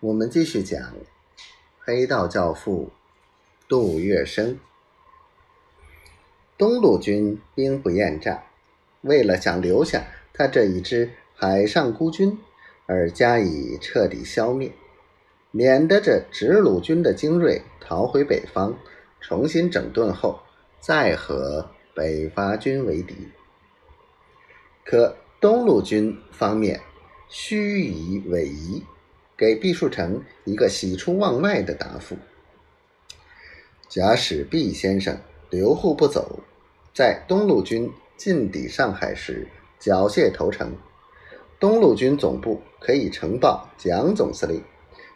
[0.00, 0.94] 我们继续讲
[1.80, 2.92] 黑道教父
[3.68, 4.56] 杜月笙。
[6.56, 8.44] 东路军兵不厌诈，
[9.00, 12.38] 为了想留下他这一支海上孤军，
[12.86, 14.70] 而加以彻底消灭，
[15.50, 18.78] 免得这直鲁军的精锐逃回北方，
[19.18, 20.38] 重新整顿后
[20.78, 23.16] 再和北伐军为敌。
[24.84, 26.80] 可东路军方面
[27.28, 28.84] 虚以委夷。
[29.38, 32.16] 给毕树成一个喜出望外的答复。
[33.88, 35.16] 假使毕先生
[35.48, 36.40] 留沪不走，
[36.92, 39.46] 在东路军进抵上海时
[39.78, 40.76] 缴械投诚，
[41.60, 44.60] 东路军总部可以呈报蒋总司令，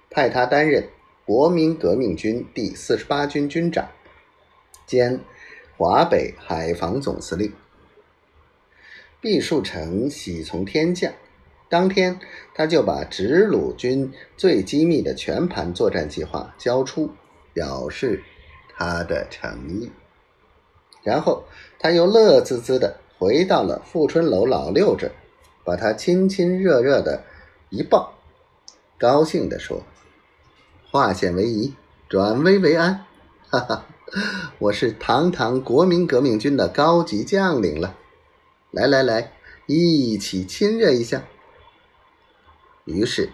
[0.08, 0.88] 派他担任
[1.26, 3.88] 国民革命军第四十八军军长
[4.86, 5.18] 兼
[5.76, 7.52] 华北海防总司令。
[9.20, 11.12] 毕树成喜从天降。
[11.72, 12.20] 当天，
[12.54, 17.08] 他就把直鲁军最机密的全盘作战计划交出，
[17.54, 18.22] 表示
[18.76, 19.90] 他的诚意。
[21.02, 21.44] 然后，
[21.78, 25.12] 他又乐滋滋地回到了富春楼老六这，
[25.64, 27.24] 把他亲亲热热的
[27.70, 28.12] 一抱，
[28.98, 29.82] 高兴地说
[30.92, 31.72] ：“化险为夷，
[32.06, 33.06] 转危为安，
[33.48, 33.86] 哈哈，
[34.58, 37.96] 我是堂堂国民革命军的高级将领了。
[38.70, 39.32] 来来来，
[39.64, 41.22] 一起亲热一下。”
[42.84, 43.30] 于是，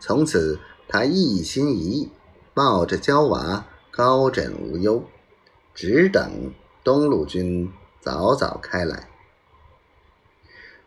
[0.00, 2.10] 从此他一心一意，
[2.52, 5.04] 抱着娇娃，高枕无忧，
[5.74, 9.08] 只等东路军早早开来。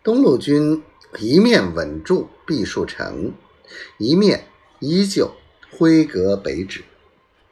[0.03, 0.83] 东路军
[1.19, 3.33] 一面稳住毕树城，
[3.97, 4.47] 一面
[4.79, 5.31] 依旧
[5.71, 6.83] 挥戈北指，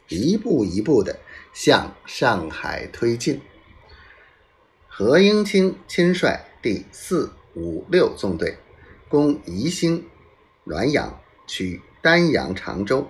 [0.08, 1.20] 一步一步的
[1.54, 3.40] 向上海推进。
[4.88, 8.58] 何应钦亲率第四、五、六纵队
[9.08, 10.06] 攻宜兴。
[10.70, 13.08] 滦阳取丹阳、常州，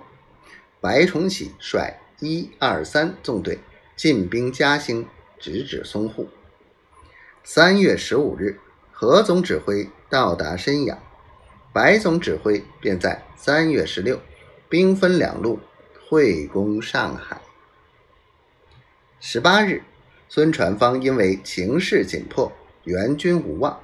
[0.80, 3.58] 白崇禧率一二三纵队
[3.96, 5.06] 进兵嘉兴，
[5.38, 6.26] 直指淞沪。
[7.44, 8.58] 三月十五日，
[8.90, 10.98] 何总指挥到达申阳，
[11.70, 14.18] 白总指挥便在三月十六
[14.70, 15.60] 兵分两路
[16.08, 17.42] 会攻上海。
[19.20, 19.82] 十八日，
[20.30, 22.50] 孙传芳因为情势紧迫，
[22.84, 23.78] 援军无望，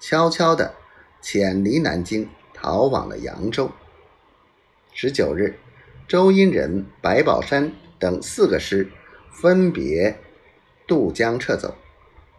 [0.00, 0.74] 悄悄地
[1.20, 2.28] 潜离南京。
[2.62, 3.72] 逃往了扬州。
[4.92, 5.58] 十九日，
[6.06, 8.88] 周荫人、白宝山等四个师
[9.32, 10.16] 分别
[10.86, 11.74] 渡江撤走，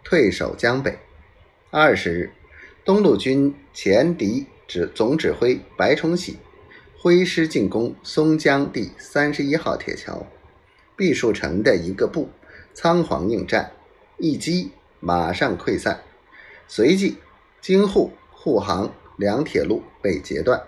[0.02, 0.98] 退守江北。
[1.72, 2.32] 二十日，
[2.86, 6.38] 东路军前敌指总指挥白崇禧
[6.98, 10.26] 挥师进攻松江第三十一号铁桥，
[10.96, 12.30] 毕树成的一个部
[12.74, 13.74] 仓皇应战，
[14.18, 16.02] 一击马上溃散。
[16.66, 17.18] 随即，
[17.60, 18.94] 京沪沪杭。
[19.24, 20.62] 两铁路被截断，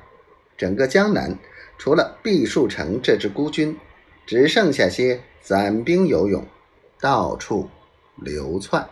[0.55, 1.37] 整个江南
[1.77, 3.77] 除了毕树成这支孤军，
[4.25, 6.41] 只剩下些散兵游勇，
[7.01, 7.69] 到处
[8.15, 8.87] 流窜。